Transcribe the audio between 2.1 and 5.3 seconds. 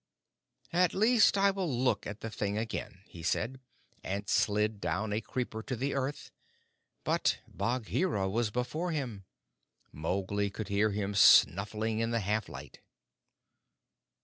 the thing again," he said, and slid down a